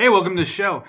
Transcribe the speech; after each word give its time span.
Hey, 0.00 0.08
welcome 0.08 0.34
to 0.34 0.42
the 0.44 0.48
show. 0.48 0.84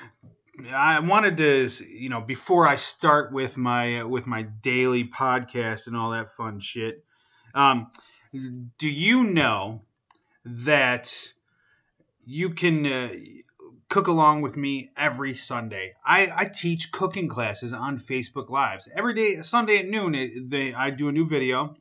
I 0.74 1.02
wanted 1.02 1.36
to, 1.36 1.70
you 1.86 2.08
know, 2.08 2.22
before 2.22 2.66
I 2.66 2.76
start 2.76 3.34
with 3.34 3.58
my 3.58 4.06
with 4.06 4.26
my 4.26 4.44
daily 4.44 5.04
podcast 5.04 5.88
and 5.88 5.98
all 5.98 6.12
that 6.12 6.30
fun 6.30 6.62
shit. 6.62 7.04
Um, 7.54 7.92
do 8.32 8.90
you 8.90 9.26
know 9.26 9.82
that 10.46 11.14
you 12.24 12.52
can 12.52 12.86
uh, 12.86 13.10
cook 13.90 14.08
along 14.08 14.44
with 14.44 14.56
me 14.56 14.92
every 14.96 15.34
Sunday? 15.34 15.92
I, 16.06 16.32
I 16.34 16.46
teach 16.46 16.94
cooking 16.94 17.28
classes 17.28 17.74
on 17.74 17.98
Facebook 17.98 18.50
Lives 18.50 18.88
every 18.96 19.14
day. 19.14 19.42
Sunday 19.42 19.80
at 19.80 19.90
noon, 19.90 20.48
they, 20.48 20.74
I 20.74 20.90
do 20.90 21.10
a 21.10 21.12
new 21.12 21.28
video, 21.28 21.76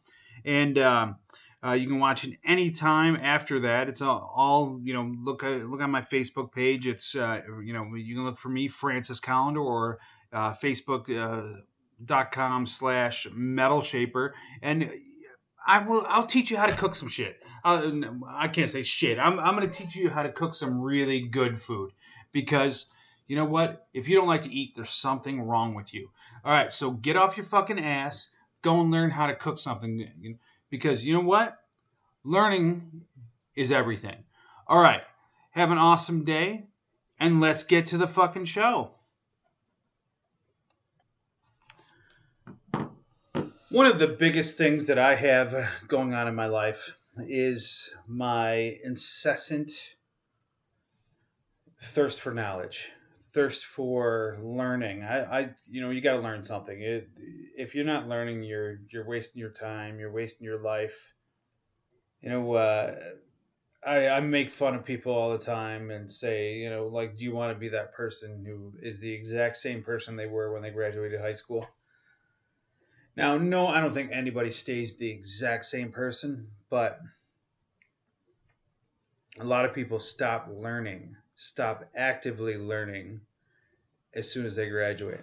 and 0.45 0.77
um, 0.79 1.15
uh, 1.65 1.73
you 1.73 1.87
can 1.87 1.99
watch 1.99 2.25
it 2.25 2.39
anytime 2.43 3.17
after 3.17 3.61
that. 3.61 3.89
It's 3.89 4.01
all, 4.01 4.33
all 4.35 4.81
you 4.83 4.95
know. 4.95 5.13
Look 5.23 5.45
uh, 5.45 5.49
look 5.49 5.83
on 5.83 5.91
my 5.91 6.01
Facebook 6.01 6.53
page. 6.53 6.87
It's 6.87 7.15
uh, 7.15 7.43
you 7.63 7.75
know 7.75 7.95
you 7.95 8.15
can 8.15 8.25
look 8.25 8.39
for 8.39 8.49
me, 8.49 8.67
Francis 8.67 9.21
Collender, 9.21 9.63
or 9.63 9.99
uh, 10.33 10.55
Facebook.com 10.55 12.63
uh, 12.63 12.67
slash 12.67 13.27
Metal 13.35 13.83
Shaper, 13.83 14.35
and 14.63 14.91
I 15.67 15.81
will. 15.81 16.07
I'll 16.09 16.27
teach 16.27 16.51
you 16.51 16.57
how 16.57 16.67
to 16.67 16.77
cook 16.77 16.95
some 16.95 17.11
shit. 17.11 17.37
Uh, 17.63 17.91
I 18.27 18.49
can't 18.49 18.71
say 18.71 18.83
shit. 18.83 19.19
I'm 19.19 19.39
I'm 19.39 19.55
going 19.55 19.69
to 19.69 19.77
teach 19.77 19.95
you 19.95 20.09
how 20.09 20.23
to 20.23 20.33
cook 20.33 20.55
some 20.55 20.81
really 20.81 21.21
good 21.21 21.61
food 21.61 21.93
because. 22.33 22.87
You 23.27 23.37
know 23.37 23.45
what? 23.45 23.87
If 23.95 24.09
you 24.09 24.17
don't 24.17 24.27
like 24.27 24.41
to 24.41 24.53
eat, 24.53 24.75
there's 24.75 24.91
something 24.91 25.41
wrong 25.41 25.77
with 25.77 25.95
you. 25.95 26.11
All 26.45 26.53
right, 26.53 26.73
so 26.73 26.91
get 26.91 27.17
off 27.17 27.37
your 27.37 27.47
fucking 27.47 27.79
ass. 27.79 28.35
Go 28.61 28.81
and 28.81 28.91
learn 28.91 29.11
how 29.11 29.29
to 29.29 29.37
cook 29.37 29.57
something 29.57 30.35
because 30.71 31.05
you 31.05 31.13
know 31.13 31.21
what? 31.21 31.59
Learning 32.25 33.03
is 33.55 33.73
everything. 33.73 34.25
All 34.67 34.81
right. 34.81 35.03
Have 35.53 35.71
an 35.71 35.79
awesome 35.79 36.25
day 36.25 36.69
and 37.19 37.41
let's 37.41 37.65
get 37.65 37.87
to 37.87 37.99
the 37.99 38.09
fucking 38.09 38.47
show. 38.47 38.93
One 43.71 43.87
of 43.87 43.99
the 43.99 44.09
biggest 44.09 44.59
things 44.59 44.87
that 44.87 44.99
I 44.99 45.15
have 45.15 45.55
going 45.87 46.13
on 46.15 46.27
in 46.27 46.35
my 46.35 46.47
life 46.47 46.97
is 47.19 47.91
my 48.09 48.77
incessant 48.85 49.71
thirst 51.81 52.21
for 52.21 52.35
knowledge, 52.35 52.91
thirst 53.33 53.65
for 53.65 54.39
learning. 54.41 55.03
I, 55.03 55.41
I 55.41 55.51
you 55.69 55.81
know, 55.81 55.91
you 55.91 56.01
got 56.01 56.13
to 56.13 56.21
learn 56.21 56.43
something. 56.43 56.81
It, 56.81 57.09
if 57.57 57.75
you're 57.75 57.85
not 57.85 58.09
learning, 58.09 58.43
you're 58.43 58.81
you're 58.91 59.07
wasting 59.07 59.41
your 59.41 59.51
time. 59.51 59.99
You're 59.99 60.13
wasting 60.13 60.45
your 60.45 60.61
life. 60.61 61.15
You 62.23 62.31
know, 62.31 62.55
uh, 62.55 62.95
I 63.85 64.09
I 64.09 64.21
make 64.21 64.51
fun 64.51 64.75
of 64.75 64.85
people 64.85 65.13
all 65.13 65.33
the 65.33 65.45
time 65.45 65.91
and 65.91 66.11
say, 66.11 66.55
you 66.55 66.71
know, 66.71 66.87
like, 66.87 67.17
do 67.17 67.25
you 67.25 67.35
want 67.35 67.55
to 67.55 67.59
be 67.59 67.69
that 67.71 67.93
person 67.93 68.45
who 68.45 68.75
is 68.83 69.01
the 69.01 69.13
exact 69.13 69.57
same 69.57 69.83
person 69.83 70.17
they 70.17 70.27
were 70.27 70.53
when 70.53 70.63
they 70.63 70.71
graduated 70.71 71.21
high 71.21 71.33
school? 71.33 71.67
Now, 73.17 73.37
no, 73.37 73.67
I 73.67 73.81
don't 73.81 73.93
think 73.93 74.11
anybody 74.13 74.51
stays 74.51 74.97
the 74.97 75.11
exact 75.11 75.65
same 75.65 75.91
person, 75.91 76.49
but 76.71 77.01
a 79.39 79.45
lot 79.45 79.65
of 79.65 79.75
people 79.75 79.99
stop 79.99 80.49
learning, 80.51 81.17
stop 81.41 81.89
actively 81.95 82.57
learning 82.57 83.21
as 84.15 84.31
soon 84.31 84.47
as 84.47 84.57
they 84.57 84.69
graduate 84.69 85.21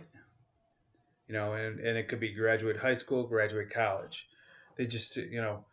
you 1.27 1.33
know, 1.33 1.53
and, 1.53 1.79
and 1.79 1.97
it 1.97 2.07
could 2.07 2.19
be 2.19 2.33
graduate 2.33 2.77
high 2.77 2.93
school, 2.93 3.23
graduate 3.27 3.69
college. 3.69 4.29
They 4.77 4.85
just, 4.85 5.17
you 5.17 5.41
know, 5.41 5.65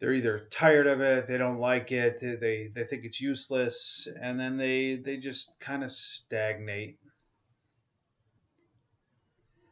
they're 0.00 0.14
either 0.14 0.46
tired 0.50 0.86
of 0.86 1.00
it, 1.00 1.26
they 1.26 1.38
don't 1.38 1.58
like 1.58 1.92
it, 1.92 2.20
they 2.20 2.70
they 2.74 2.84
think 2.84 3.04
it's 3.04 3.20
useless, 3.20 4.08
and 4.20 4.38
then 4.38 4.56
they 4.56 4.96
they 4.96 5.16
just 5.16 5.58
kind 5.60 5.84
of 5.84 5.92
stagnate. 5.92 6.98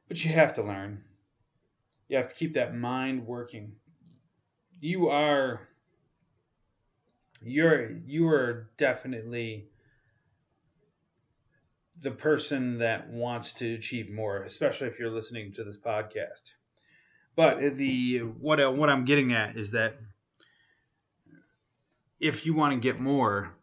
But 0.08 0.24
you 0.24 0.32
have 0.32 0.54
to 0.54 0.62
learn. 0.62 1.04
You 2.08 2.18
have 2.18 2.28
to 2.28 2.34
keep 2.34 2.52
that 2.54 2.74
mind 2.74 3.26
working. 3.26 3.76
You 4.80 5.08
are 5.08 5.68
you're 7.42 7.90
you 8.06 8.28
are 8.28 8.70
definitely 8.76 9.71
the 12.02 12.10
person 12.10 12.78
that 12.78 13.08
wants 13.08 13.52
to 13.54 13.74
achieve 13.74 14.10
more, 14.10 14.42
especially 14.42 14.88
if 14.88 14.98
you're 14.98 15.10
listening 15.10 15.52
to 15.52 15.64
this 15.64 15.78
podcast. 15.78 16.52
But 17.36 17.76
the 17.76 18.18
what 18.18 18.76
what 18.76 18.90
I'm 18.90 19.04
getting 19.04 19.32
at 19.32 19.56
is 19.56 19.70
that 19.70 19.94
if 22.20 22.44
you 22.44 22.54
want 22.54 22.74
to 22.74 22.80
get 22.80 23.00
more, 23.00 23.54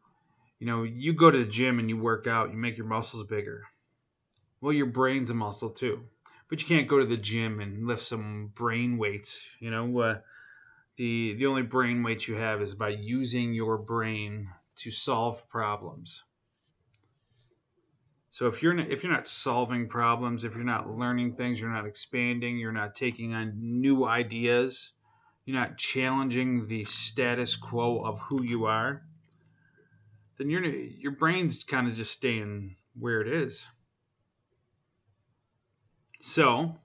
you 0.57 0.65
know, 0.65 0.83
you 0.83 1.13
go 1.13 1.29
to 1.29 1.37
the 1.37 1.45
gym 1.45 1.79
and 1.79 1.89
you 1.89 1.97
work 1.97 2.27
out, 2.27 2.51
you 2.51 2.57
make 2.57 2.77
your 2.77 2.87
muscles 2.87 3.23
bigger. 3.23 3.65
Well, 4.61 4.73
your 4.73 4.87
brain's 4.87 5.29
a 5.29 5.33
muscle 5.33 5.69
too, 5.69 6.03
but 6.49 6.61
you 6.61 6.67
can't 6.67 6.87
go 6.87 6.99
to 6.99 7.05
the 7.05 7.17
gym 7.17 7.59
and 7.59 7.87
lift 7.87 8.01
some 8.01 8.51
brain 8.55 8.97
weights. 8.97 9.47
You 9.59 9.71
know, 9.71 9.99
uh, 9.99 10.17
the 10.95 11.33
the 11.33 11.45
only 11.45 11.63
brain 11.63 12.03
weight 12.03 12.27
you 12.27 12.35
have 12.35 12.61
is 12.61 12.73
by 12.73 12.89
using 12.89 13.53
your 13.53 13.77
brain 13.77 14.49
to 14.77 14.91
solve 14.91 15.47
problems. 15.49 16.23
So 18.39 18.47
if 18.47 18.63
you're 18.63 18.73
not, 18.73 18.89
if 18.89 19.03
you're 19.03 19.11
not 19.11 19.27
solving 19.27 19.89
problems, 19.89 20.45
if 20.45 20.55
you're 20.55 20.63
not 20.63 20.89
learning 20.89 21.33
things, 21.33 21.59
you're 21.59 21.73
not 21.73 21.85
expanding, 21.85 22.57
you're 22.57 22.71
not 22.71 22.95
taking 22.95 23.33
on 23.33 23.51
new 23.57 24.05
ideas, 24.05 24.93
you're 25.43 25.59
not 25.59 25.77
challenging 25.77 26.65
the 26.67 26.85
status 26.85 27.57
quo 27.57 27.99
of 27.99 28.17
who 28.21 28.41
you 28.41 28.63
are, 28.63 29.03
then 30.37 30.49
your 30.49 30.63
your 30.63 31.11
brain's 31.11 31.65
kind 31.65 31.89
of 31.89 31.95
just 31.95 32.13
staying 32.13 32.77
where 32.97 33.19
it 33.19 33.27
is. 33.27 33.67
So, 36.21 36.77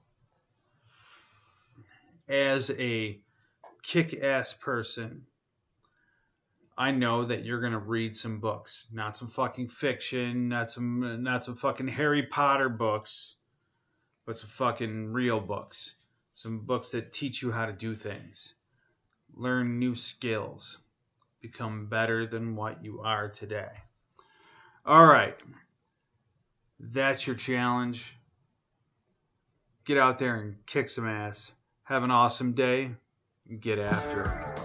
as 2.27 2.69
a 2.71 3.21
kick-ass 3.81 4.55
person, 4.55 5.27
I 6.77 6.91
know 6.91 7.23
that 7.23 7.45
you're 7.45 7.61
gonna 7.61 7.79
read 7.79 8.15
some 8.15 8.39
books, 8.39 8.87
not 8.91 9.15
some 9.15 9.29
fucking 9.29 9.69
fiction, 9.69 10.49
not 10.49 10.69
some 10.69 11.23
not 11.23 11.43
some 11.43 11.55
fucking 11.55 11.87
Harry 11.87 12.23
Potter 12.23 12.69
books, 12.69 13.35
but 14.25 14.37
some 14.37 14.49
fucking 14.49 15.13
real 15.13 15.39
books. 15.39 15.95
Some 16.33 16.65
books 16.65 16.89
that 16.89 17.13
teach 17.13 17.41
you 17.41 17.51
how 17.51 17.65
to 17.65 17.71
do 17.71 17.95
things, 17.95 18.55
learn 19.33 19.79
new 19.79 19.95
skills, 19.95 20.79
become 21.39 21.87
better 21.87 22.25
than 22.25 22.57
what 22.57 22.83
you 22.83 22.99
are 23.01 23.29
today. 23.29 23.71
All 24.85 25.05
right. 25.05 25.41
That's 26.77 27.25
your 27.25 27.37
challenge. 27.37 28.17
Get 29.85 29.97
out 29.97 30.19
there 30.19 30.35
and 30.35 30.57
kick 30.65 30.89
some 30.89 31.07
ass. 31.07 31.53
Have 31.83 32.03
an 32.03 32.11
awesome 32.11 32.51
day. 32.53 32.91
Get 33.59 33.79
after 33.79 34.23
it. 34.23 34.64